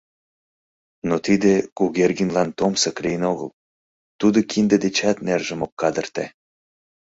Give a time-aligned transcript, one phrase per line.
[1.07, 3.49] Но тиде Кугергинлан томсык лийын огыл—
[4.19, 6.25] тудо кинде дечат нержым ок кадырте.